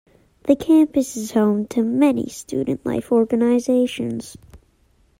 [0.45, 4.35] The campus is home to many student life organizations.